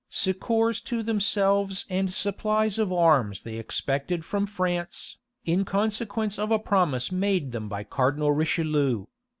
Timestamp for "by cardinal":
7.69-8.31